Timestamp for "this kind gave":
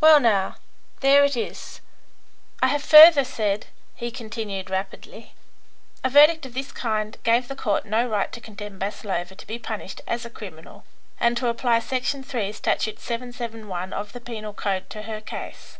6.54-7.46